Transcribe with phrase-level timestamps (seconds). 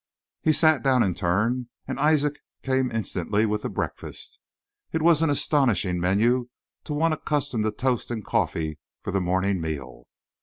[0.41, 4.39] He sat down in turn, and Isaac came instantly with the breakfast.
[4.91, 6.47] It was an astonishing menu
[6.85, 10.07] to one accustomed to toast and coffee for the morning meal.